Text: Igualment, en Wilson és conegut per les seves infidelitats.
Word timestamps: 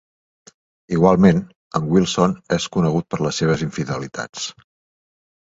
Igualment, 0.95 1.43
en 1.79 1.85
Wilson 1.97 2.33
és 2.57 2.67
conegut 2.77 3.07
per 3.13 3.21
les 3.27 3.43
seves 3.43 3.67
infidelitats. 3.69 4.49